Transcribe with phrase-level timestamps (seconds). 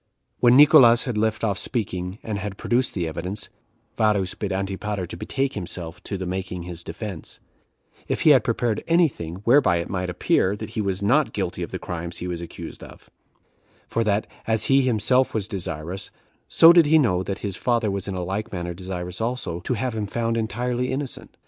[0.39, 3.49] When Nicolaus had left off speaking, and had produced the evidence,
[3.97, 7.39] Varus bid Antipater to betake himself to the making his defense,
[8.07, 11.61] if he had prepared any thing whereby it might appear that he was not guilty
[11.61, 13.11] of the crimes he was accused of;
[13.87, 16.09] for that, as he was himself desirous,
[16.47, 19.93] so did he know that his father was in like manner desirous also, to have
[19.95, 21.37] him found entirely innocent.